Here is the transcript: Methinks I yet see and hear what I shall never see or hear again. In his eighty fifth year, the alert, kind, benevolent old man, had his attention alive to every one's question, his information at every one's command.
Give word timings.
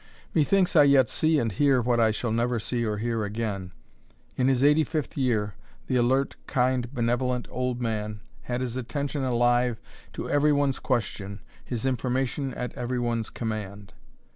Methinks 0.33 0.75
I 0.75 0.81
yet 0.81 1.09
see 1.09 1.37
and 1.37 1.51
hear 1.51 1.79
what 1.79 1.99
I 1.99 2.09
shall 2.09 2.31
never 2.31 2.57
see 2.57 2.83
or 2.83 2.97
hear 2.97 3.23
again. 3.23 3.71
In 4.35 4.47
his 4.47 4.63
eighty 4.63 4.83
fifth 4.83 5.15
year, 5.15 5.53
the 5.85 5.95
alert, 5.95 6.37
kind, 6.47 6.91
benevolent 6.91 7.47
old 7.51 7.79
man, 7.81 8.21
had 8.41 8.61
his 8.61 8.75
attention 8.75 9.23
alive 9.23 9.79
to 10.13 10.27
every 10.27 10.53
one's 10.53 10.79
question, 10.79 11.39
his 11.63 11.85
information 11.85 12.51
at 12.55 12.73
every 12.73 12.97
one's 12.97 13.29
command. 13.29 13.93